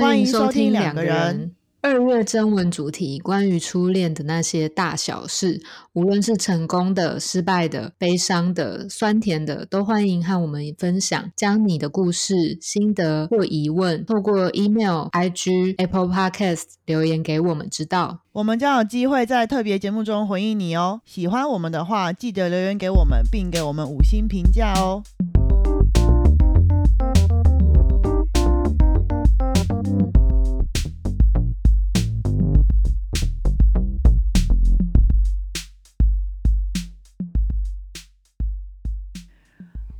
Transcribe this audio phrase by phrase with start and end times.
[0.00, 1.52] 欢迎收听两个个人。
[1.80, 11.30] 二月征文主题关于初恋的那些大小事，无论是成功的、失败的、悲伤的、酸甜的，都欢迎和我们分享。
[11.36, 18.18] 将你的故事、心得或疑问，透过 email、IG、Apple Podcast 留言给我们知道。
[18.32, 21.02] 我们将有机会在特别节目中回应你哦。
[21.04, 25.04] 喜欢我们的话，记得留言给我们，并给我们五星评价哦。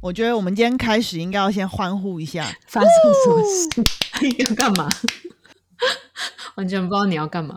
[0.05, 2.91] 我觉得我们今天开始应该要先欢呼一下，发生
[3.25, 4.37] 什么事？
[4.47, 4.87] 要干嘛？
[6.57, 7.57] 完全不知道你要干嘛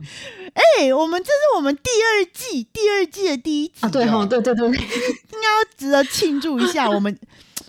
[0.54, 3.90] 哎、我们这是我们第二季第二季的第一集啊！
[3.90, 6.90] 对哈哦，对对对， 应该要值得庆祝一下。
[6.90, 7.16] 我们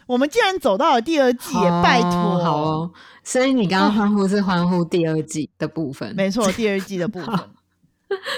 [0.06, 2.90] 我们竟然走到了第二季耶，拜托，哦好哦。
[3.24, 7.36] 所以你刚刚欢呼是欢呼第二季的部分，没错，第二季的部分，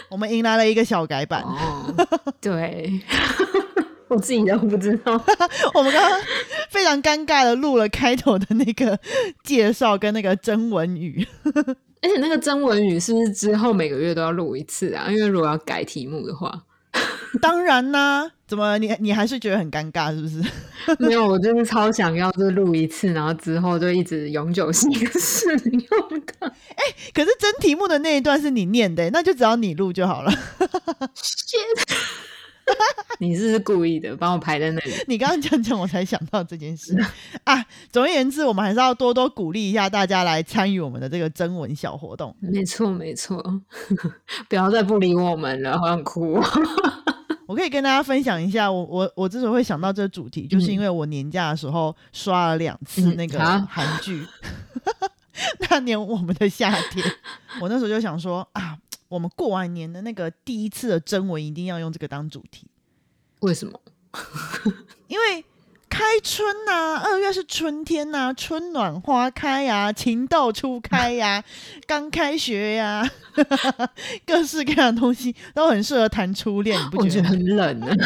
[0.08, 1.42] 我们迎来了一个小改版。
[1.42, 1.94] 哦，
[2.41, 3.00] 对，
[4.14, 5.12] 我自己都不知道。
[5.72, 6.20] 我们刚刚
[6.69, 8.98] 非常尴尬的录了开头的那个
[9.44, 11.27] 介绍跟那个征文语，
[12.03, 15.06] 而且那个征文语是不是之后每个月都要录一次啊？
[15.08, 16.62] 因为如果要改题目的话，
[17.41, 20.42] 当然啦，怎么你你还是觉得很尴尬是不是？
[20.98, 26.53] 没有，我就是超想要就录一次，然后之后就一直永久性使用的。
[27.14, 30.33] 可是真题目的那一段是你念的，那就只要你录就好了。
[33.20, 34.92] 你是不是故意的，帮我排在那里？
[35.06, 36.97] 你刚刚讲讲，我才想到这件事
[37.44, 37.64] 啊。
[37.91, 42.34] 总而言之，我们还是要多多鼓励一下大家来参与我们的这个征文小活动。
[42.41, 43.42] 没错，没错，
[44.48, 46.44] 不要再不理我们了，好想哭哦。
[47.47, 54.25] 我可以跟大家分享一下，我我我之所以会想到这个主题，就是因为我年假的时候刷了两次嗯那个啊韩剧。
[55.69, 57.05] 那年我们的夏天，
[57.61, 58.77] 我那时候就想说啊，
[59.11, 62.66] 我们过完年的那个第一次的征文一定要用这个当主题，
[63.41, 63.78] 为什么？
[65.09, 65.44] 因为
[65.88, 71.43] 开春呐、二月是春天呐、春暖花开呀、情窦初开呀、
[71.87, 73.09] 刚开学呀、
[74.25, 77.22] 各式各样的东西都很适合谈初恋，你不觉得？
[77.22, 77.97] 我觉得很冷啊。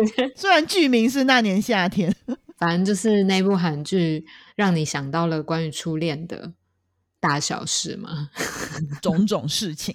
[0.34, 2.14] 虽然剧名是那年夏天，
[2.56, 4.24] 反正就是那部韩剧
[4.56, 6.52] 让你想到了关于初恋的
[7.24, 8.28] 大小事嘛。
[9.00, 9.94] 种种事情，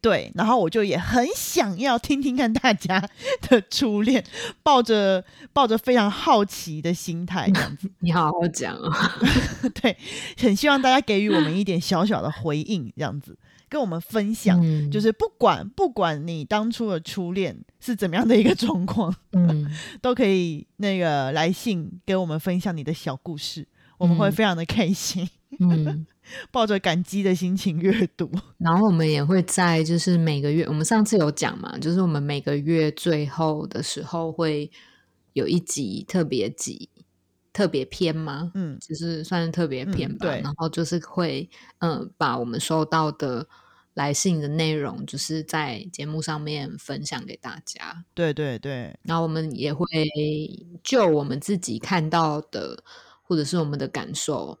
[0.00, 2.98] 对，然后我就也很想要听听看大家
[3.42, 4.24] 的初恋，
[4.62, 8.90] 抱着抱着非常好奇的心态，这样子， 你好好讲哦。
[9.82, 9.96] 对，
[10.38, 13.36] 很希望大家给予我们一点小小的回应，这样子
[13.68, 19.68] 跟我们分享，嗯就是不管不管你当初的初恋是怎么样的一个状况，嗯，
[20.00, 23.66] 都可以那个来信给我们分享你的小故事，
[23.98, 25.28] 我们会嗯非常的开心，嗯，
[26.52, 28.30] 抱着感激的心情阅读。
[28.58, 34.70] 然后我们也会在就是每个月，我们上次有讲嘛，就是我们每个月最后的时候会
[35.32, 36.88] 有一集特别集、
[37.52, 38.52] 特别篇吗？
[38.54, 40.26] 嗯，就是算是特别篇吧。
[40.26, 43.46] 嗯对然后就是会嗯、呃把我们收到的
[43.94, 48.04] 来信的内容，就是在节目上面分享给大家。
[48.14, 49.86] 对对对，然后我们也会
[50.84, 52.82] 就我们自己看到的，
[53.22, 54.56] 或者是我们的感受，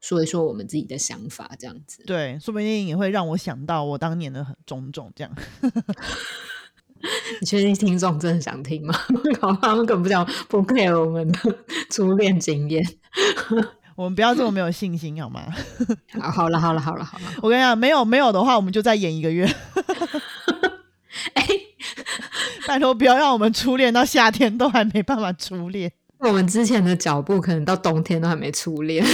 [0.00, 2.02] 说一说我们自己的想法，这样子。
[2.06, 5.32] 对，说不定也会让我想到我当年的很种种这样。
[7.40, 8.94] 你确定听众真的想听吗？
[9.40, 11.38] 搞他们根本不想不 care 我们的
[11.90, 12.84] 初恋经验。
[13.96, 15.42] 我们不要这么没有信心好吗？
[16.20, 17.24] 好，好了，好了，好了，好了。
[17.42, 19.44] 我跟你讲，没有没有的话，我们就再演一个月。
[21.34, 21.46] 哎、
[22.66, 25.92] 拜托，不要让我们初恋到夏天都还没办法初恋。
[26.18, 29.04] 我们之前的脚步可能到冬天都还没初恋。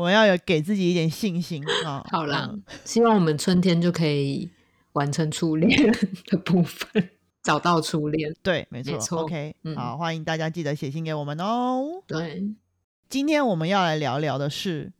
[0.00, 2.02] 我要有给自己一点信心啊！
[2.10, 4.50] 好啦嗯，希望我们春天就可以
[4.94, 5.92] 完成初恋
[6.24, 7.10] 的部分，
[7.44, 8.34] 找到初恋。
[8.42, 12.02] 对，没错没错 OK，、嗯好，欢迎大家记得写信给我们哦。
[12.06, 12.50] 对，
[13.10, 14.90] 今天我们要来聊聊的是，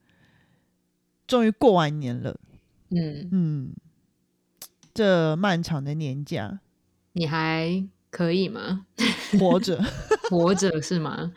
[1.26, 2.38] 终于过完年了，
[2.90, 3.72] 嗯，嗯，
[4.92, 6.60] 这漫长的年假，
[7.12, 8.84] 你还可以吗？
[9.40, 9.82] 活着，
[10.28, 11.32] 活着是吗？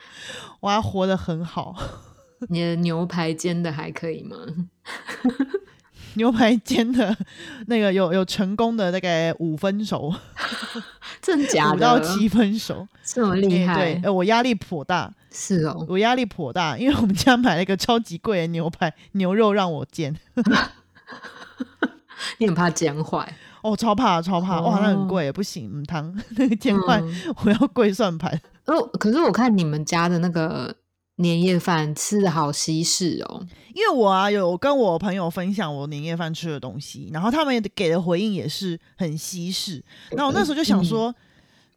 [0.60, 2.12] 我还活得很好。
[2.50, 4.38] 你的牛排煎的还可以吗？
[6.16, 7.16] 牛排煎的
[7.66, 10.14] 那个有有成功的大概五分熟，
[11.22, 11.76] 真假的？
[11.76, 14.00] 五到七分熟，这么厉害？
[14.04, 20.16] 呃，我压力颇大，是哦，我压力颇大，因为我们家买了一个超级贵的牛排牛肉让我煎，
[22.38, 23.36] 你很怕煎坏。
[23.64, 27.36] 哦，超怕超怕，哇，那很哦贵，不行，嗯，汤那个煎坏，嗯。
[27.44, 30.76] 我要跪算盘，哦，可是我看你们家的那个
[31.18, 33.46] 年夜饭吃的好西式哦。
[33.74, 39.84] 因为我啊有跟我朋友分享我年夜饭吃的东西，然后他们给的回应也是很西式。
[40.12, 41.14] 然后我那时候就想说，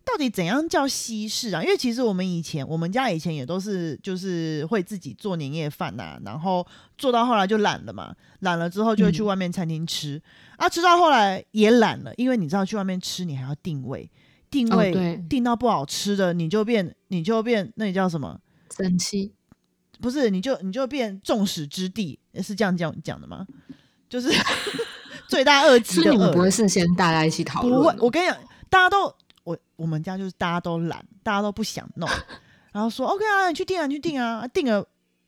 [0.04, 1.62] 到底怎样叫西式啊？
[1.62, 6.66] 因为其实我们以前我们家以前也都是就是会自己做年夜饭呐，然后
[6.98, 10.20] 做到后来就懒了嘛，懒了之后就会去外面餐厅吃
[10.58, 14.10] 啊，吃到后来也懒了，因为你知道去外面吃你还要定位，
[14.50, 18.38] 定位定到不好吃的你就变你就变那你叫什么？
[18.76, 19.32] 生气。
[20.00, 23.46] 不是，你就你就变众矢之的，是这样讲讲的吗？
[24.08, 24.30] 就是
[25.26, 26.32] 罪大恶极的恶。
[26.32, 27.82] 不会事先大家一起讨论？
[27.82, 27.96] 不会。
[28.06, 28.36] 我跟你讲，
[28.68, 29.12] 大家都
[29.42, 32.06] 我我们家就是大家都懒，大家都不想弄，
[32.72, 34.86] 然后说 OK 啊，你去定啊，你去定啊，定了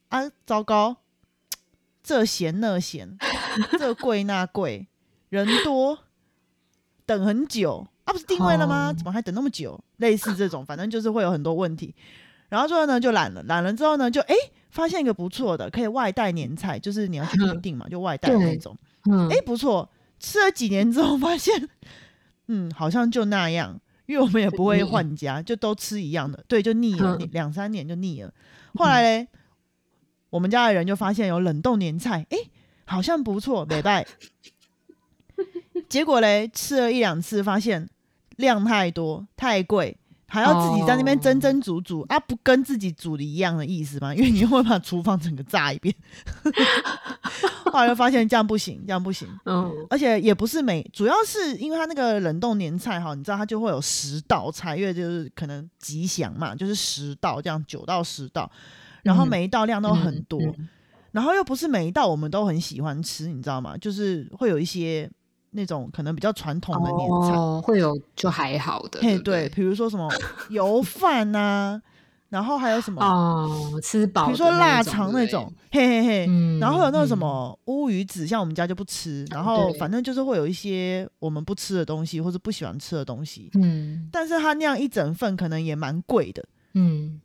[0.08, 0.96] 啊，糟糕，
[2.02, 3.16] 这嫌那嫌，
[3.78, 4.86] 这贵那贵，
[5.30, 5.98] 人多
[7.06, 8.92] 等很久啊，不是定位了吗？
[8.92, 9.82] 怎么还等那么久？
[9.96, 11.94] 类似这种，反正就是会有很多问题。
[12.48, 14.34] 然后之后呢，就懒了，懒了之后呢，就哎。
[14.70, 18.76] 发现一个不错的，可以外带年菜，就是你要去预定嘛，就外带那种。
[19.10, 19.88] 嗯，哎，不错。
[20.20, 21.68] 吃了几年之后，发现，
[22.48, 26.44] 嗯，好像就那样，因为我们也不会换家，就都吃一样的。
[26.46, 28.32] 对，就腻了，两三年就腻了。
[28.74, 29.28] 后来嘞，
[30.28, 32.36] 我们家的人就发现有冷冻年菜，哎，
[32.84, 34.06] 好像不错，没拜。
[35.88, 37.88] 结果嘞，吃了一两次，发现
[38.36, 39.96] 量太多，太贵。
[40.30, 44.12] 还要自己在那边蒸蒸煮煮啊，不跟自己煮的一样的意思吗？
[44.14, 45.94] 因为你会把厨房整个炸一遍。
[47.72, 49.26] 后来就发现这样不行，这样不行。
[49.46, 58.50] 嗯，而且也不是每，主要是因为它那个冷冻年菜哈，你知道它就会有十道菜，因为就是可能吉祥嘛，就是十道这样，九到十道，
[59.02, 60.40] 然后每一道量都很多，
[61.12, 63.76] 然后又不是每一道我们都很喜欢吃，你知道吗？
[63.78, 65.10] 就是会有一些。
[65.50, 70.08] 那种可能比较传统的年菜，会有就还好的，嘿，对，比如说什么
[70.50, 71.80] 油饭呐，
[72.28, 86.44] 然后还有什么哦，吃饱，比如说腊肠那种，嘿嘿嘿，然后有那个什么乌鱼子，像我们家就不吃，然后反正就是会有一些我们不吃的东西，或者不喜欢吃的东西，嗯，但是它那样一整份可能也蛮贵的，
[86.74, 87.20] 嗯，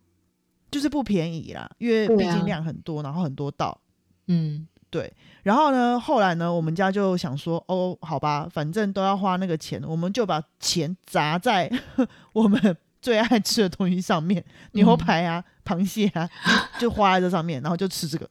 [0.71, 3.79] 就是不便宜啦，因为毕竟量很多，然后很多道，
[4.27, 4.67] 嗯。
[4.89, 5.11] 对，
[5.43, 11.69] 然后呢，后来呢，我们家就想说，哦，好吧，反正都要花那个钱，我们就把钱砸在
[12.31, 16.29] 我们最爱吃的东西上面，牛排啊、螃蟹啊，
[16.79, 18.29] 就花在这上面，然后就吃这个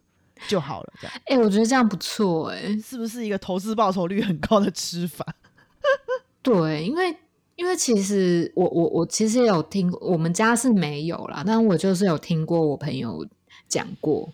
[0.48, 0.92] 就好了。
[1.00, 5.26] 这样，哎，我觉得这样不错，哎，是不是一个投资报酬率很高的吃法？
[6.42, 7.14] 对，因为
[7.56, 13.26] 因为其实我我我其实有听，我们家是没有啦，但我就是有听过我朋友
[13.68, 14.26] 讲过。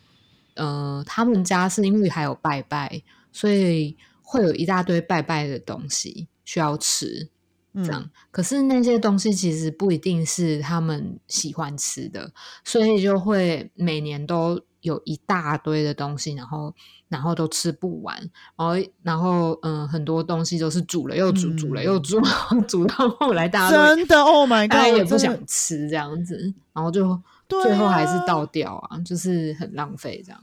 [0.59, 3.01] 呃，他们家是因为还有拜拜，
[3.31, 7.31] 所以会有一大堆拜拜的东西需要吃，
[7.77, 8.11] 这样。
[8.33, 12.33] 可是那些东西其实不一定是他们喜欢吃的，
[12.65, 16.75] 所以就会每年都有一大堆的东西，然后
[17.09, 18.19] 然后都吃不完，
[18.57, 22.21] 然后然后嗯，很多东西都是煮了又煮，煮了又煮，
[22.67, 27.23] 煮到后来大家真的，Oh my God，也不想吃这样子，然后就。
[27.49, 30.41] 最后还是倒掉啊，就是很浪费这样。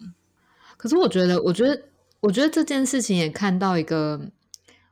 [0.77, 1.83] 可是我觉得，我觉得，
[2.19, 4.31] 我觉得这件事情也看到一个，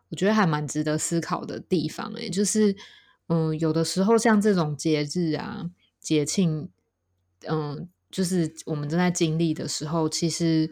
[0.10, 2.14] 我觉得还蛮值得思考的地方。
[2.16, 2.76] 哎，就是，
[3.28, 5.70] 嗯，有的时候像这种节日啊、
[6.00, 6.70] 节庆，
[7.48, 10.72] 嗯，就是我们正在经历的时候，其实，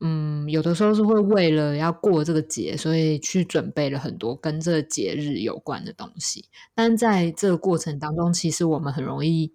[0.00, 6.44] 嗯，有的时候是会为了要过这个节，所以去准备了很多跟这个节日有关的东西。
[6.74, 9.54] 但在这个过程当中，其实我们很容易。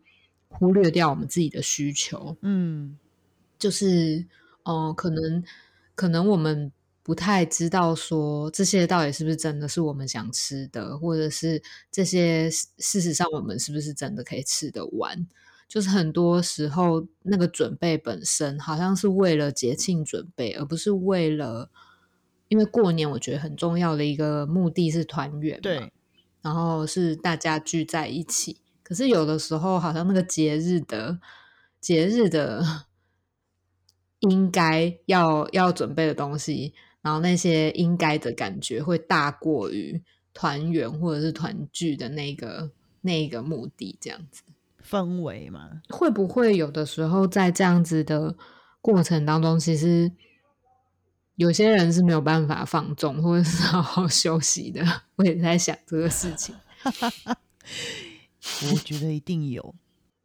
[0.50, 2.98] 忽略掉我们自己的需求，嗯，
[3.58, 4.26] 就是，
[4.64, 5.44] 哦，可能，
[5.96, 6.72] 可能我们
[7.04, 15.26] 不太知道说这些到底是不是真的是我们想吃的，或者是这些事实上我们是不是真的可以吃得完？
[15.68, 21.70] 就是很多时候那个准备本身好像是为了节庆准备，而不是为了，
[22.48, 25.92] 因为过年我觉得很重要的一个目的是团圆，对，
[26.42, 28.58] 然后是大家聚在一起。
[28.90, 31.20] 可是有的时候，好像那个节日的
[31.80, 32.66] 节日的
[34.22, 40.02] 应该要要准备的东西，然后那些应该的感觉会大过于
[40.34, 44.42] 团圆或者是团聚的那个那个目的，这样子
[44.84, 45.84] 氛围嘛？
[45.90, 48.36] 会不会有的时候在这样子的
[48.82, 50.12] 过程当中，其实
[51.36, 54.84] 有些人是没有办法放纵或者是好好 休息的？
[55.16, 56.56] 我也在想这个事情。
[58.72, 59.74] 我觉得一定有，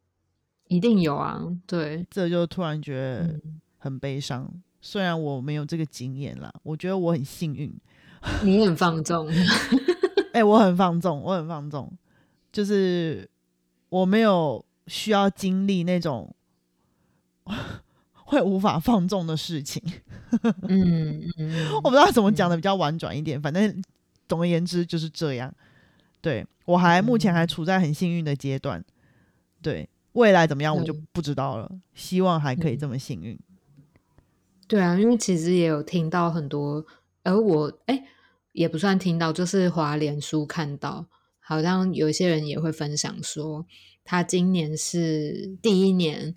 [0.67, 1.41] 一定有啊！
[1.65, 3.39] 对，这就突然觉得
[3.77, 4.51] 很悲伤。
[4.81, 7.73] 虽然我没有这个经验啦，我觉得我很幸运。
[8.43, 9.27] 你很放纵，
[10.33, 11.91] 哎，我很放纵，我很放纵，
[12.51, 13.29] 就是
[13.89, 16.35] 我没有需要经历那种
[18.13, 19.81] 会无法放纵的事情。
[20.63, 23.83] 嗯嗯，我不知道怎么讲的比较婉转一点，反正
[24.27, 25.53] 总而言之就是这样。
[26.25, 28.83] 对我还目前还处在很幸运的阶段，
[29.61, 33.39] 对未来怎么样我就不知道了，希望还可以这么幸运。
[34.67, 36.83] 对啊，因为其实也有听到很多，
[37.21, 38.07] 而我哎
[38.53, 41.05] 也不算听到，就是华联书看到，
[41.39, 43.67] 好像有一些人也会分享说，
[44.03, 46.33] 他今年是第一年，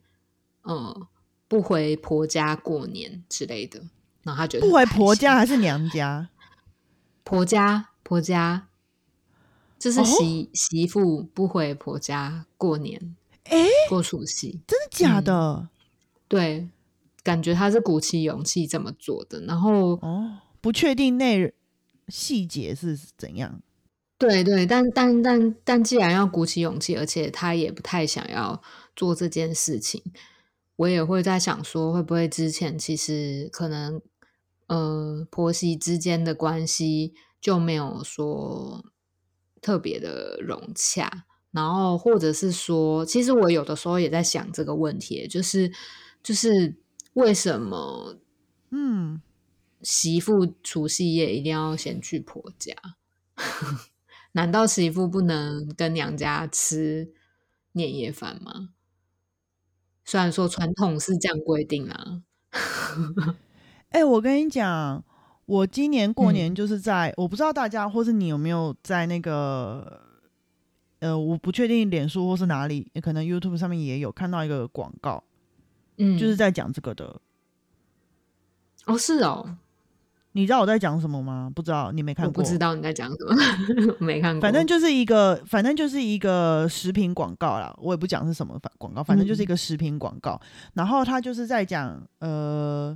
[0.65, 1.07] 嗯，
[1.49, 3.81] 不回婆家过年之类的，
[4.23, 6.29] 然后他觉得不回婆家还是娘家？
[7.25, 8.68] 婆家，婆家。
[9.79, 15.69] 就是媳媳妇不回婆家过年，哎，过除夕，真的假的？
[16.27, 16.69] 对，
[17.23, 19.41] 感觉他是鼓起勇气这么做的。
[19.43, 21.55] 然后哦，不确定内
[22.09, 23.63] 细节是怎样。
[24.19, 28.61] 对对，但但但但，既然要鼓起勇气，而且他也不太想要
[28.97, 30.03] 做这件事情，
[30.75, 34.03] 我也会在想说，会不会之前其实可能
[34.67, 38.85] 呃婆媳之间的关系就没有说。
[39.61, 45.73] 特别的融洽，然后或者是说，其实我有的时候也在想这个问题，就是
[46.23, 46.77] 就是
[47.15, 48.19] 为什么，
[48.71, 49.21] 嗯，
[49.83, 52.75] 媳妇除夕夜一定要先去婆家？
[54.33, 57.13] 难道媳妇不能跟娘家吃
[57.73, 58.71] 年夜饭吗？
[60.05, 62.23] 虽然说传统是这样规定啊。
[63.91, 65.05] 哎，我跟你讲。
[65.49, 69.99] 我今年过年就是在，我不知道大家或是你有没有在那个，
[70.99, 75.25] 呃，我不确定脸书或是哪里，可能 YouTube 上面也有看到一个广告，
[75.97, 77.19] 嗯，就是在讲这个的。
[78.85, 79.57] 哦，是哦，
[80.33, 81.51] 你知道我在讲什么吗？
[81.55, 82.33] 不知道，你没看过？
[82.35, 84.43] 不知道你在讲什么， 没看过。
[84.43, 90.39] 反正就是一个，反正就是一个食品广告啦，我也不讲是什么广告，反正就是一个食品广告。
[90.75, 92.95] 然后他就是在讲，呃。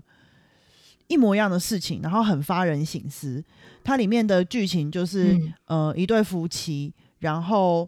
[1.13, 3.45] 一模一样的事情，然后很发人省思。
[3.85, 7.87] 它里面的剧情就是，呃，一对夫妻，然后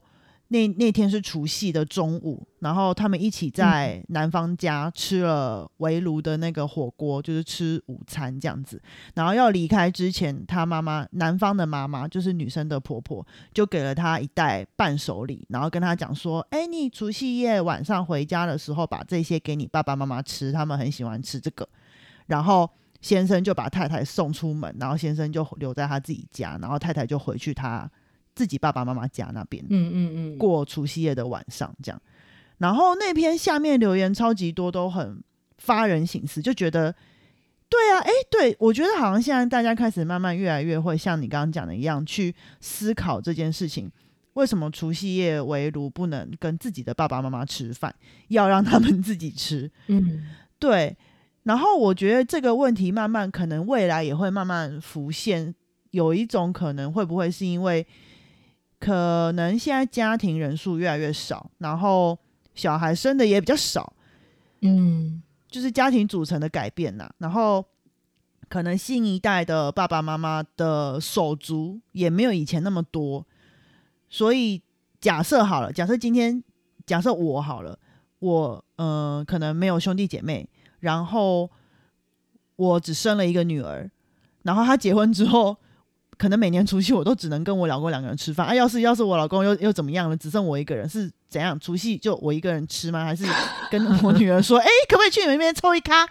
[0.48, 8.78] 那那天是除夕的中午，然后他们一起在男方家吃了围炉的那个火锅，就是吃午餐这样子。
[9.14, 21.66] 然后要离开之前，他妈妈，男方的妈妈，就是女生的婆婆，就给了他一袋伴手礼，然后跟他讲说：“哎，你除夕夜晚上回家的时候，把这些给你爸爸妈妈吃，他们很喜欢吃这个。”
[22.28, 22.68] 然后。
[23.04, 27.88] 先生就把太太送出门，然后先生就留在他自己家，然后太太就回去他
[28.34, 32.00] 自己爸爸妈妈家那边，嗯嗯嗯，过除夕夜的晚上这样。
[32.56, 35.22] 然后那篇下面留言超级多，都很
[35.58, 36.94] 发人省思，就觉得，
[37.68, 43.92] 对啊，哎，对我觉得好像现在大家开始慢慢越来越会像你刚刚讲的一样，去思考这件事情，
[44.32, 47.94] 为什么除夕夜围炉不能跟自己的爸爸妈妈吃饭，
[48.28, 49.70] 要让他们自己吃？
[49.88, 50.24] 嗯，
[50.58, 50.96] 对。
[51.44, 55.54] 然后我觉得这个问题慢慢可能未来也会慢慢浮现，
[55.90, 57.86] 有一种可能会不会是因为
[58.80, 62.18] 可能现在家庭人数越来越少，然后
[62.54, 63.92] 小孩生的也比较少，
[64.62, 67.10] 嗯，就是家庭组成的改变呐。
[67.18, 67.62] 然后
[68.48, 73.26] 可能新一代的爸爸妈妈的手足也没有以前那么多，
[74.08, 74.62] 所以
[74.98, 76.42] 假设好了，假设今天
[76.86, 77.78] 假设我好了，
[78.20, 80.48] 我嗯可能没有兄弟姐妹。
[80.84, 81.50] 然后
[82.56, 83.90] 我只生了一个女儿，
[84.42, 85.56] 然后她结婚之后，
[86.18, 88.46] 可能每年除夕我都只能跟我老公两个人吃饭。
[88.46, 91.58] 啊，要是要是我老公又又怎么样了，只剩我一个人，是怎样？
[91.58, 93.02] 除夕就我一个人吃吗？
[93.02, 93.24] 还是
[93.70, 96.06] 跟我女儿说， 哎，可不可以去你们那边抽一咖？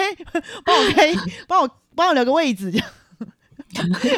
[0.64, 1.14] 帮我开，
[1.46, 2.88] 帮我帮我留个位置，这样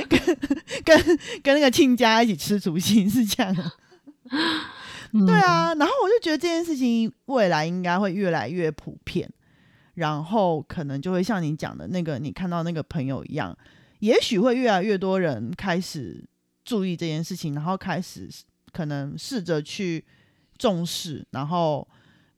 [0.08, 0.36] 跟
[0.84, 3.54] 跟跟那个亲家一起吃除夕是这样。
[5.26, 9.30] 对啊，然后我就觉得这件事情未来应该会越来越普遍。
[9.96, 13.56] 然后可能就会像你讲的那个，你看到那个朋友一样，
[13.98, 16.24] 也许会越来越多人开始
[16.64, 18.28] 注意这件事情，然后开始
[18.72, 20.04] 可能试着去
[20.58, 21.86] 重视，然后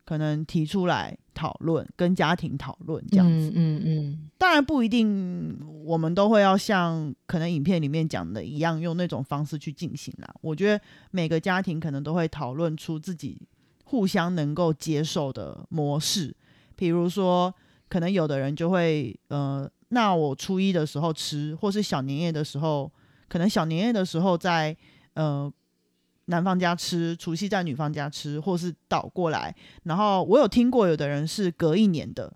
[0.05, 3.50] 可能提出来讨论，跟家庭讨论这样子。
[3.55, 4.31] 嗯嗯。
[4.38, 10.33] 当然不一定，我们都会要像可能影片里面讲的一样，用那种方式去进行啦。
[10.41, 13.43] 我觉得每个家庭可能都会讨论出自己
[13.85, 16.33] 互相能够接受的模式。
[16.78, 17.52] 比如说，
[17.88, 22.88] 可能有的人就会，呃，那我初一的时候吃，或是小年夜的时候，
[23.28, 24.76] 可能小年夜的时候在，
[25.14, 25.52] 呃，
[26.26, 29.52] 男方家吃，除夕在女方家吃，或是倒过来。
[29.82, 32.32] 然后我有听过，有的人是隔一年的，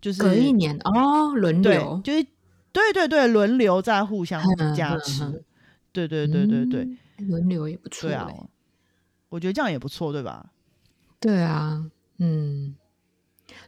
[0.00, 2.26] 就是隔一年哦，轮流，就是
[2.72, 4.42] 对对对，轮流在互相
[4.74, 5.44] 家吃，
[5.92, 8.28] 对对对对对，轮流也不错，对啊，
[9.28, 10.50] 我觉得这样也不错，对吧？
[11.20, 12.74] 对啊，嗯。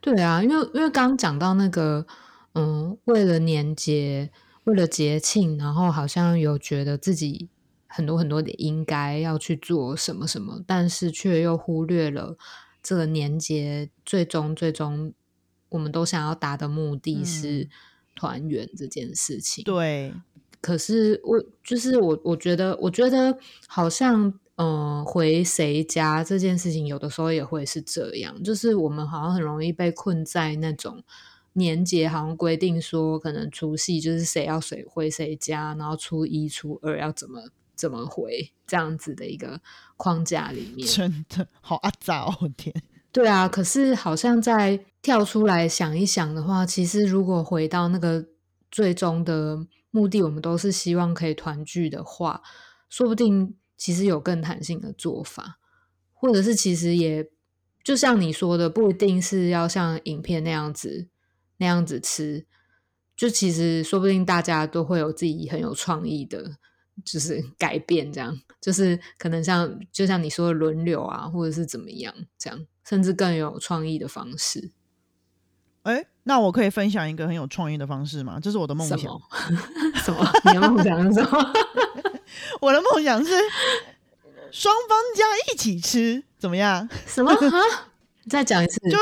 [0.00, 2.06] 对啊，因为因为刚刚讲到那个，
[2.54, 4.30] 嗯，为了年节，
[4.64, 7.48] 为了节庆，然后好像有觉得自己
[7.86, 12.36] 很多很多的应该要去做什么什么，但是却又忽略了
[12.82, 15.12] 这个年节最终最终
[15.68, 17.68] 我们都想要达的目的是
[18.14, 19.64] 团圆这件事情。
[19.64, 20.14] 对，
[20.60, 31.04] 可是我就是我，我觉得，我觉得好像，嗯、回谁家这件事情，有的时候也会是这样，就是我们好像很容易被困在那种
[31.52, 39.60] 年节，好像规定说，可能除夕就是谁要谁回谁家，然后初一、初二要怎么怎么回这样子的一个
[39.98, 40.88] 框架里面。
[40.88, 42.74] 真的好阿杂哦，天，
[43.12, 48.24] 对啊，可是好像在跳出来想一想的话，其实如果回到那个
[48.70, 52.42] 最终的目的，我们都是希望可以团聚的话，
[52.88, 55.58] 说不定其实有更弹性的做法，
[56.12, 57.28] 或者是其实也
[57.82, 61.08] 就像你说的，不一定是要像影片那样子
[61.58, 62.46] 那样子吃，
[63.16, 66.56] 就其实说不定大家都会有自己很有创意的。
[67.04, 74.72] 就是 改变，这样就是可能像就像你说的轮流啊，或者是怎么样，这样甚至更有创意的方式。
[75.82, 78.40] 哎，那我可以分享一个很有创意的方式吗？
[78.40, 78.98] 这是我的梦想。
[78.98, 79.20] 什么？
[80.02, 80.26] 什么？
[80.46, 81.52] 你的梦想是什么？
[82.60, 83.30] 我的梦想是
[84.50, 86.88] 双方家一起吃，怎么样？
[87.06, 87.30] 什么？
[87.32, 87.88] 啊？
[88.28, 88.78] 再讲一次。
[88.90, 88.98] 就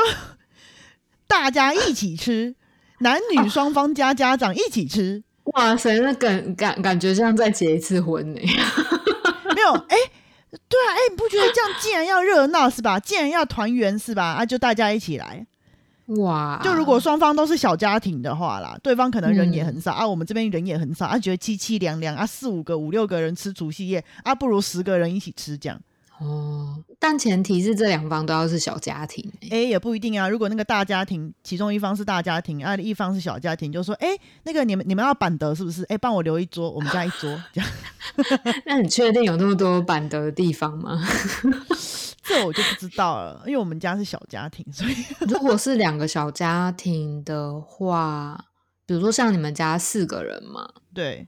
[1.27, 2.55] 大家一起吃，
[2.99, 5.23] 男女双方家家长一起吃。
[5.53, 8.41] 哇塞，那感感感觉像再结一次婚呢、
[9.55, 9.97] 没有，哎、
[10.67, 12.99] 对啊，哎、你不觉得这样既然要热闹是吧？
[12.99, 14.23] 既然要团圆是吧？
[14.33, 15.45] 啊，就大家一起来。
[16.07, 16.61] 哇！
[16.63, 25.79] 就如果双方都是小家庭的话啦，对方可能人也嗯很少、啊，我们这边人也很少啊，觉得凄凄凉凉啊，四五个、五六个人吃除夕夜啊，不如十个人一起吃这样。
[26.19, 29.49] 哦，但前提是这两方都要是小家庭、欸。
[29.49, 30.29] 哎、也不一定啊。
[30.29, 35.83] 如果那个大家庭其中一方是大家庭，啊，一方是小家庭，就说哎、那个你们你们要板德是不是？
[35.89, 37.69] 哎、帮我留一桌，我们家一桌这样。
[38.65, 41.03] 那你确定有那么多板德的地方吗？
[42.27, 44.95] 这我就不知道了，因为我们家是小家庭，所以
[45.29, 48.45] 如果是两个小家庭的话，
[48.85, 51.27] 比如说像你们家四个人嘛，对，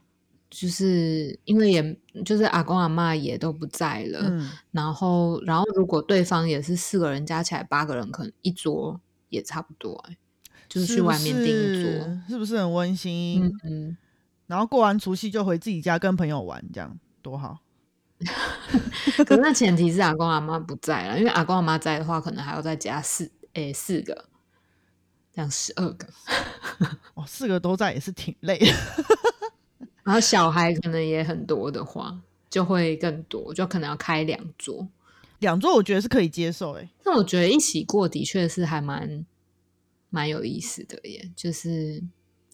[0.50, 10.16] 就是因为也就是阿公阿妈也都不在了，嗯，然后然后如果对方也是四个人，加起来八个人，可能一桌也差不多、欸，
[10.68, 11.90] 就是去外面订一桌。
[12.26, 13.44] 是是不是很温馨？
[13.44, 13.96] 嗯嗯，
[14.46, 17.58] 然后过完除夕就回自己家跟朋友玩，这样多好。
[19.24, 24.26] 可是那前提是阿公阿妈不在了，因为阿公阿妈在的话，可能还要再加四诶、四个，
[25.32, 26.08] 这样十二个。
[27.14, 28.66] 哦，四个都在也是挺累的。
[30.02, 34.88] 然后小孩可能也很多的话，就会更多，就可能要开两桌。
[35.40, 39.24] 两桌我觉得是可以接受、欸，那我觉得一起过的确是还蛮
[40.10, 42.02] 蛮有意思的耶，就是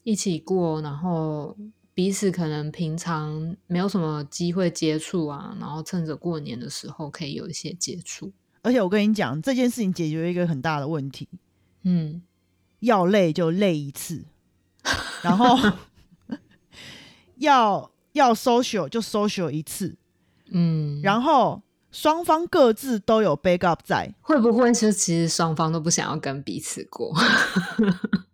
[0.02, 1.56] 一起过，然后
[1.94, 8.32] 彼此可能平常没有什么机会接触啊，然后趁着过年的时候可以有一些接触。
[8.62, 11.28] 而且我跟你讲，这件事情解决一个很大的问题，
[11.84, 12.22] 嗯，
[12.80, 14.24] 要累就累一次，
[15.22, 15.56] 然后
[17.36, 19.96] 要要 social 就 social 一次，
[20.50, 27.14] 嗯，然后双方各自都有 backup 在，会不会是其实双方都不想要跟彼此过？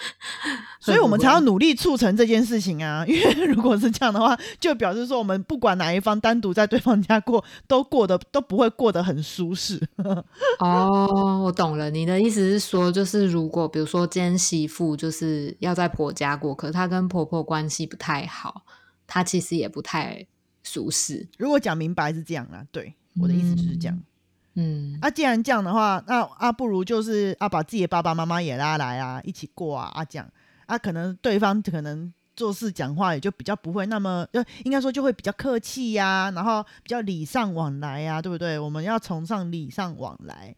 [0.80, 3.04] 所以我们才要努力促成这件事情啊！
[3.08, 9.80] 因为如果是这样的话，就表示说我们不管哪一方单独在对方家过，都过得都不会过得很舒适。
[10.60, 18.62] 哦，我懂了，你的意思是说，就是如果比如说今天媳妇就是要在婆家过，可是她跟婆婆关系不太好，
[19.06, 20.26] 她其实也不太
[20.62, 21.28] 舒适。
[21.36, 23.94] 如果讲明白是这样啊，对，我的意思就是这样。
[23.96, 24.02] 嗯，
[25.00, 30.28] 啊，既然这样的话，那啊不如就是啊把自己的爸爸妈妈也拉来啊，一起过啊啊这样
[30.66, 38.58] 啊，可能对方可能做事讲话也就比较不会那么，就，应该说就会比较客气呀、然后比较礼尚往来呀、对不对？
[38.58, 40.54] 我们要崇尚礼尚往来，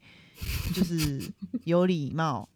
[0.73, 1.21] 就是
[1.65, 2.47] 有礼貌。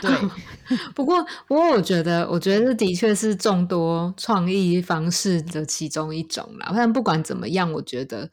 [0.00, 0.10] 对，
[0.94, 6.72] 不过不过，我觉得我觉得这的确是众多创意方式的其中一种啦。
[6.74, 8.30] 但不管怎么样，我觉得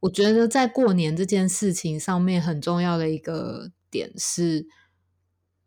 [0.00, 4.66] 我觉得在过年这件事情上面很重要的一个点是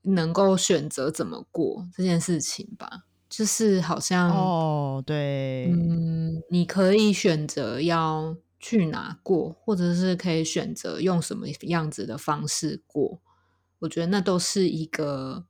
[0.04, 3.04] 能够选择怎么过这件事情吧。
[3.30, 13.22] 就是好像哦，对，嗯，你可以选择要去哪过，或者是可以选择用什么样子的方式过。
[13.80, 15.46] 我觉得那都是一个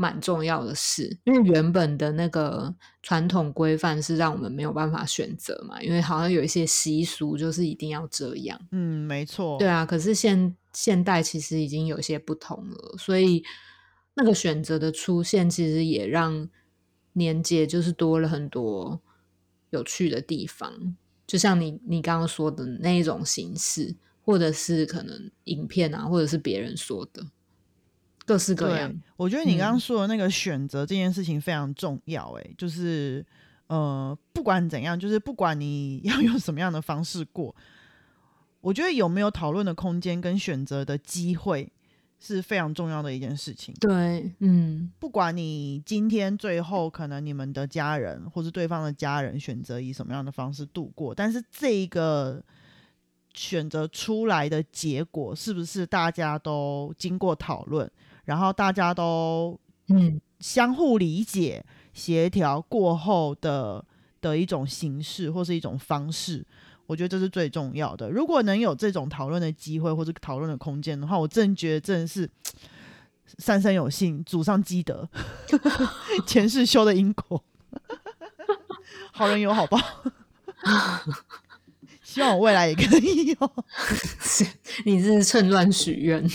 [0.00, 8.60] 蛮重要的事，因为原本的那个传统规范是让我们没有办法选择嘛，因为好像有一些习俗就是一定要这样。
[8.70, 9.58] 嗯，没错。
[9.58, 13.42] 对啊，可是现现代其实已经有些不同了，所以
[14.14, 16.48] 那个选择的出现，其实也让
[17.14, 19.00] 年节就是多了很多
[19.70, 20.96] 有趣的地方。
[21.26, 27.26] 就像你你刚刚说的那一种形式，或者是可能影片啊，或者是别人说的。
[28.28, 32.30] 各式各样，我觉得你刚刚说的那个选择这件事情非常重要。
[32.32, 33.24] 哎，就是
[33.68, 37.56] 呃，不管怎样，就是不管你 要用什么样的方式过，
[38.60, 41.72] 我觉得有没有讨论的空间跟选择的机会
[42.20, 43.74] 是非常重要的一件事情。
[43.80, 52.44] 对，嗯，不管你今天最后可能你们的家人或是对方的家人选择以什么样的方式度过，但是这一个
[53.32, 57.90] 选择出来的结果是不是大家都经过讨论？
[58.28, 61.64] 然后大家都嗯相互理解、
[61.94, 63.82] 协调过后的
[64.20, 66.44] 的一种形式或是一种方式，
[66.86, 68.10] 我觉得这是最重要的。
[68.10, 72.28] 如果能有这种讨论的机会或者讨论的空间的话，我真觉得真的是
[73.38, 75.08] 三生有幸，祖上积德，
[76.28, 77.42] 前世修的因果，
[79.10, 79.80] 好人有好报。
[82.02, 83.64] 希望我未来也可以有。
[84.84, 86.28] 你是趁乱许愿。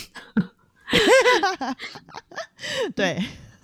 [2.95, 3.21] 对，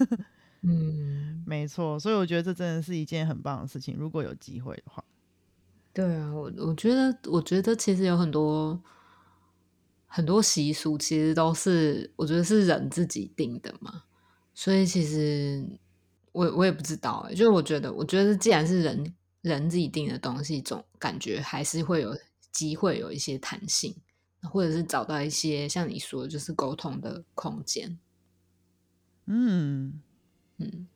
[0.62, 3.96] 嗯，没错，所以我觉得这真的是一件很棒的事情。
[3.98, 5.04] 如果有机会的话，
[5.94, 8.80] 对啊，我我觉得，我觉得其实有很多
[10.08, 14.04] 很多习俗，其实都是我觉得是人自己定的嘛。
[14.54, 15.66] 所以其实
[16.34, 22.16] 我我也不知道，哎，就是我觉得，我觉得既然是人人自己定的东西，总感觉还是会有
[22.52, 23.96] 机会有一些弹性。
[24.44, 27.98] 或者是找到一些像你说，就是沟通的空间。
[29.26, 30.02] 嗯
[30.58, 30.88] 嗯，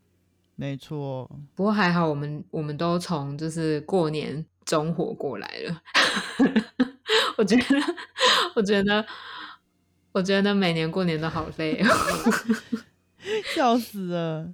[0.56, 1.29] 没错。
[1.56, 5.82] 不过还好，我们我们都从就是过年中火过来了。
[7.38, 7.63] 我觉得，
[8.56, 9.06] 我觉得，
[10.12, 11.89] 我觉得每年过年都好累哦，
[13.56, 14.53] 笑死了。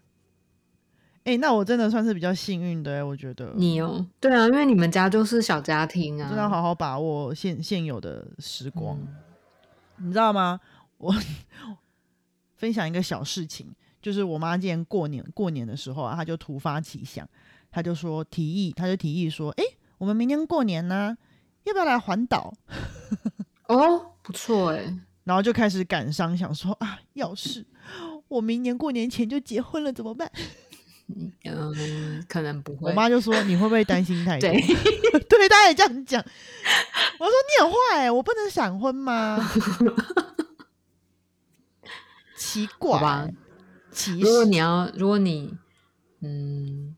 [1.30, 8.98] 哎，那我真的算是比较幸运的哎，我觉得你哦，对啊，因为你们家就是小家庭啊，真的要好好把握现现有的时光，
[9.98, 10.60] 你知道吗？
[10.98, 11.14] 我
[12.58, 13.68] 分享一个小事情，
[14.02, 17.30] 就是我妈今年过年过年的时候啊，她就突发奇想，
[17.70, 19.64] 她就说提议，她就提议说，哎，
[20.00, 21.16] 我们明年过年呢，
[21.66, 22.52] 要不要来环岛？
[23.68, 27.64] 哦，不错哎，然后就开始感伤，想说啊，要是
[28.30, 30.32] 我明年过年前就结婚了怎么办？
[31.46, 32.90] 嗯，可能不会。
[32.90, 34.62] 我妈就说：“你会不会担心太多？”对，
[35.28, 36.24] 对，她也这样讲。
[37.20, 39.40] 我说：“你很坏，我不能闪婚吗？”
[42.38, 43.28] 奇怪吧？
[44.20, 45.58] 如果你要，如果你，
[46.22, 46.96] 嗯，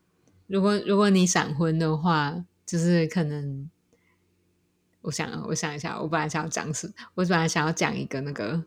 [0.48, 3.70] 如果如果你闪婚的话，就是可能，
[5.02, 8.62] 我想，我想一下，我本来想要讲什，我本来想要讲一个那个。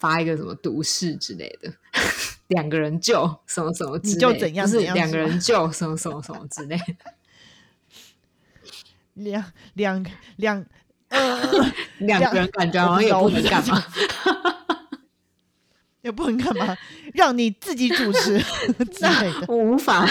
[0.00, 1.72] 发一个什么毒誓之类的，
[2.48, 6.76] 两个人救什么什么之类，不是两个人救什么什么什么之类。
[9.14, 10.04] 两两
[10.36, 10.64] 两
[11.08, 11.40] 呃，
[11.98, 13.84] 两个人感觉好像也不能干嘛，
[16.02, 16.76] 也不能干嘛，
[17.12, 20.08] 让你自己主持之类的，我无法，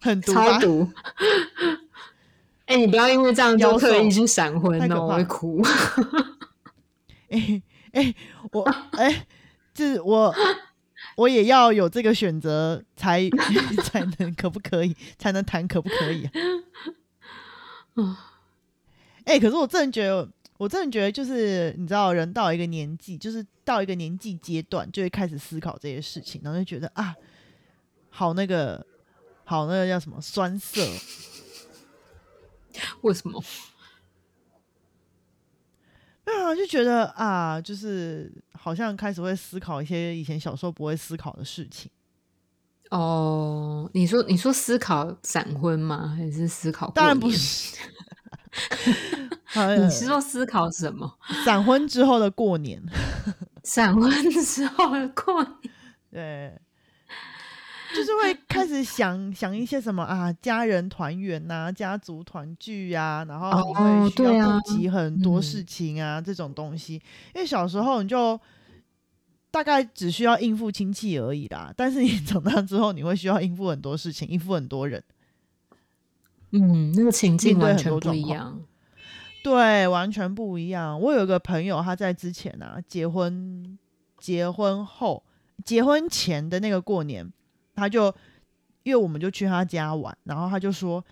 [0.00, 0.90] 很超毒。
[2.66, 5.62] 哎，你不要因为这样就特意去闪婚哦，我会哭。
[7.30, 7.62] 哎
[7.92, 8.14] 哎，
[8.52, 8.62] 我
[8.92, 9.26] 哎，
[9.72, 10.34] 这我
[11.16, 13.28] 我也要有这个选择才
[13.84, 16.32] 才能可不可以才能谈可不可以啊？
[19.24, 27.14] 哎，可是我真的觉得，我真的觉得，就是你知道，人到一个年纪，就是到一个年纪阶段，就会开始思考这些事情，然后就觉得啊，
[28.08, 28.84] 好那个，
[29.44, 30.80] 好那个叫什么酸涩？
[33.02, 33.42] 为什么？
[36.38, 41.90] 啊，就觉得啊，就是好像开始会思考一些以前小时候不会思考的事情。
[42.90, 46.14] 哦，你说你说思考闪婚吗？
[46.16, 46.90] 还是思考？
[46.90, 47.76] 当然不是。
[49.78, 51.18] 你是说思考什么？
[51.44, 52.82] 闪婚之后的过年。
[53.62, 55.56] 闪婚之后的过年。
[56.10, 56.60] 对。
[57.96, 66.94] 就是会开始想想一些什么啊，家人团圆呐，家族团聚呀，然后你会需要顾及很多事情啊，这种东西。
[67.34, 68.38] 因为小时候你就
[69.50, 75.02] 大概只需要应付亲戚而已啦，但是你长大之后，你会需要应付很多事情，应付很多人。
[76.52, 78.60] 嗯，那个情境完全不一样。
[79.42, 81.00] 对，完全不一样。
[81.00, 83.78] 我有一个朋友，他在之前啊，结婚
[84.18, 85.24] 结婚后。
[85.62, 87.30] 结婚前的那个过年，
[87.80, 88.14] 他就
[88.82, 91.02] 因为我们就去他家玩，然后他就说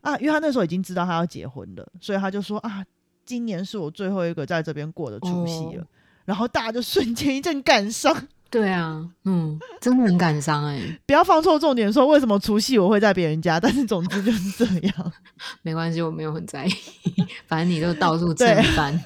[0.00, 2.84] 啊，因为他那时候已经知道他要结婚了，所以他就说啊，
[3.24, 5.82] 今年是我最后一个在这边过的除夕了。
[5.82, 5.86] 哦
[6.26, 8.12] 然后大家就瞬间一阵感伤，
[8.50, 15.12] 对啊，嗯，真的很感伤哎、不要放错重点，说为什么除夕我会在别人家，但是总之就是这样。
[15.62, 16.72] 没关系，我没有很在意，
[17.46, 19.04] 反正你都到处蹭对饭。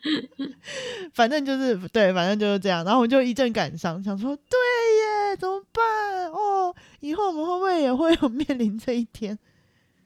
[1.14, 2.84] 反正就是对，反正就是这样。
[2.84, 4.58] 然后我就一阵感伤，想说对
[5.30, 6.30] 耶，怎么办？
[6.32, 9.38] 哦，以后我们会不会也会有面临这一天？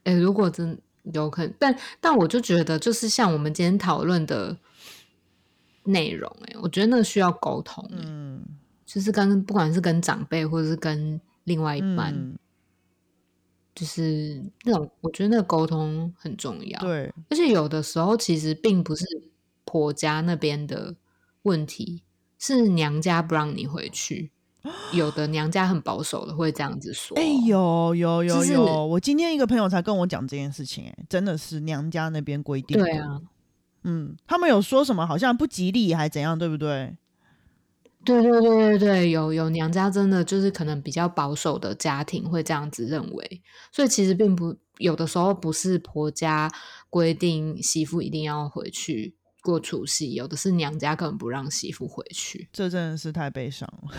[0.05, 0.79] 哎、如果真
[1.13, 4.57] 有可能，但但我就觉得，就是像我们今天讨论的
[5.85, 8.45] 内容、哎，我觉得那个需要沟通、哎嗯，
[8.85, 12.37] 就是跟不管是跟长辈或者是跟另外一半，嗯，
[13.75, 19.05] 就是那种，我觉得那个沟通很重要。，对，而且有的时候其实并不是
[19.75, 20.95] 婆家那边的
[21.43, 22.05] 问题，
[22.39, 24.31] 是娘家不让你回去。
[24.93, 27.19] 有的娘家很保守的会这样子说。
[27.19, 32.81] 哎、有有有就是有，我今天一个朋友才跟我讲这件事情、哎，真的是娘家那边规定。
[32.81, 33.21] 对，啊，
[33.83, 36.97] 嗯，他们有说什么好像不吉利还怎样，对不对？
[38.05, 46.49] 对对对对对，有有娘家真的就是可能比较保守的家庭会这样子认为，所以其实并不有的时候不是婆家
[46.89, 52.49] 规定媳妇一定要回去过除夕，有的是娘家根本不让媳妇回去。
[52.51, 53.95] 这真的是太悲伤了，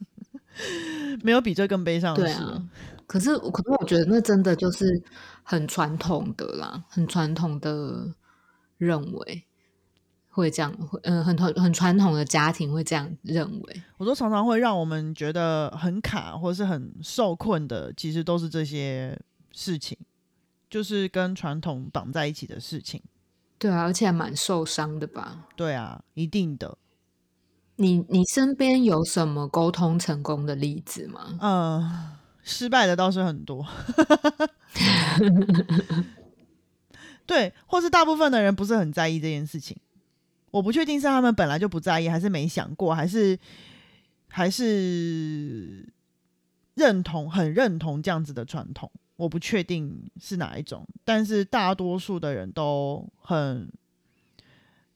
[1.24, 2.40] 没有比这更悲伤的对事
[3.06, 5.02] 可是可是我觉得那真的就是
[5.42, 8.14] 很传统的啦，很传统的
[8.76, 9.44] 认为
[10.28, 13.82] 会这样，会嗯、很传很传统的家庭会这样认为。
[13.96, 19.18] 我说常常会让我们觉得很卡或是很受困的，其实都是这些
[19.52, 19.96] 事情，
[20.68, 23.02] 就是跟传统绑在一起的事情。
[23.60, 25.46] 对啊，而且还蛮受伤的吧？
[25.54, 26.78] 对啊，一定的。
[27.76, 31.38] 你你身边有什么沟通成功的例子吗？
[31.40, 33.66] 嗯，失败的倒是很多。
[37.26, 39.76] 对，或是大部分的人不是很在意这件事情。
[40.50, 43.38] 我不确定是他们本来就不在意，还是没想过，还是
[44.28, 45.92] 还是
[46.74, 48.90] 认同很认同这样子的传统。
[49.20, 53.70] 我不确定是哪一种，但是大多数的人都很，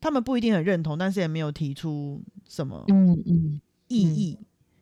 [0.00, 4.38] 他们不一定很认同，但是也没有提出什么嗯嗯异议。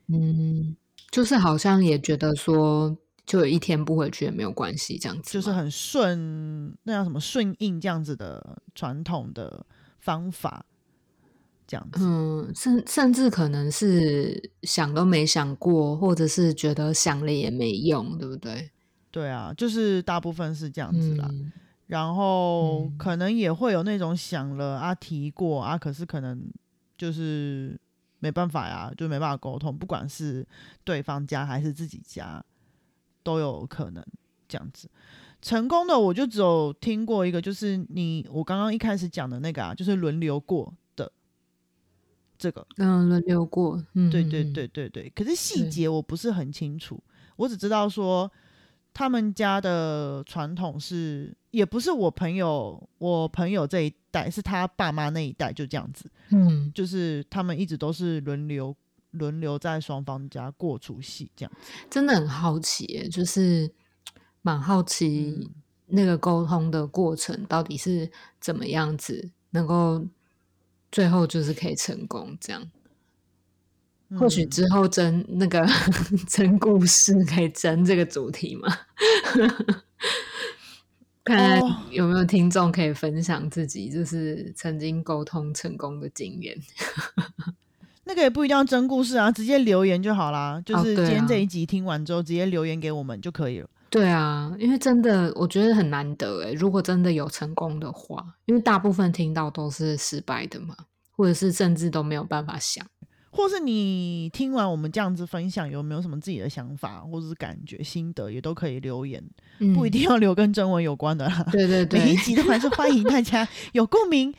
[0.07, 0.76] 嗯，
[1.11, 9.66] 就是好像也觉得说，就有一天不回去也没有关系，这样子，就是很顺，那叫什么顺应这样子的传统的
[9.98, 10.64] 方法，
[11.66, 12.05] 这样子。
[12.05, 18.70] 嗯，甚甚至可能是想都没想过，或者是觉得想了也没用，对不对？
[19.12, 21.29] 对啊，就是大部分是这样子啦。
[21.31, 21.53] 嗯
[21.88, 26.42] 然后嗯可能也会有那种想了啊提过啊，可是可能
[26.96, 27.79] 就是
[28.18, 30.46] 没办法呀，就没办法沟通，不管是
[30.85, 32.42] 对方家还是自己家，
[33.22, 34.03] 都有可能
[34.48, 34.88] 这样子。
[35.42, 41.12] 成功的我就只有听过一个，就是你我刚刚一开始讲的那个啊，就是轮流过的
[42.38, 42.66] 这个。
[42.79, 46.98] 嗯，轮流过，嗯，对对嗯，对对对，可是细对节我不是很清楚，
[47.37, 48.33] 我只知道说
[48.94, 58.76] 他们家的传统是，也不是我朋友我朋友这一代，是他爸妈那一代就这样子，嗯，就是他们一直都是轮流
[59.12, 61.72] 轮流在双方家过除夕这样子。
[61.90, 63.70] 真的很好奇耶，就是
[64.42, 65.50] 蛮好奇嗯
[65.87, 70.07] 那个沟通的过程到底是怎么样子，能够
[70.90, 72.70] 最后就是可以成功这样。
[74.18, 75.66] 或许嗯之后争那个
[76.29, 78.68] 争故事可以争这个主题嘛？
[81.25, 86.57] 看看哦有没有听众可以分享自己就是曾经沟通成功的经验。
[88.05, 90.61] 那个也不一定要真故事啊，直接留言就好啦。
[90.66, 93.68] 就是今天啊这一集听完之后，直接留言给我们就可以了。
[93.88, 100.75] 对啊，因为真的我觉得很难得诶，如果真的有成功的话，因为大部分听到都是失败的嘛，
[101.16, 102.85] 或者是甚至都没有办法想。
[103.35, 109.25] 或是你听完我们这样子分享，有没有什么自己的想法或者是感觉、心得，也都可以留言，
[109.59, 111.45] 嗯不一定要留跟征文有关的啦。
[111.51, 114.33] 对对每一，集都还是欢迎大家 有共鸣，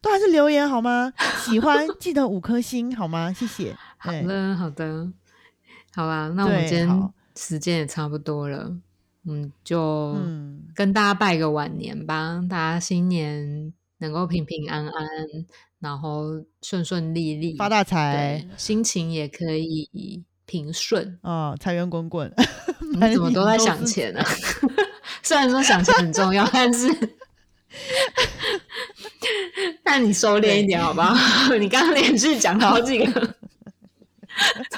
[0.00, 1.12] 都还是留言好吗？
[1.44, 3.30] 喜欢记得五颗星好吗？
[3.30, 3.76] 谢谢。
[3.98, 5.12] 好对的好的，
[5.94, 8.74] 好啦，那我们今天好时间也差不多了，
[9.26, 15.06] 嗯，就嗯，跟大家拜个晚年吧，大家新年能够平平安安，
[15.80, 16.24] 然后
[16.62, 21.18] 顺顺利利，发大财，心情也可以平顺。
[21.22, 22.32] 啊、财源滚滚。
[22.94, 24.24] 你怎么都在想钱啊？
[25.22, 26.88] 虽然说想钱很重要，但是
[29.84, 31.14] 那你收敛一点好不好？
[31.56, 33.34] 你刚刚连续讲了好几个，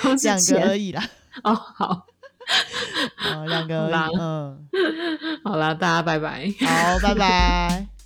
[0.03, 1.03] 都是两个而已啦，
[1.45, 1.55] 哦。
[1.55, 2.07] 好，
[3.25, 4.69] 哦，两个而已，嗯，
[5.45, 6.53] 好啦，大家拜拜。
[6.61, 8.00] 好，拜拜。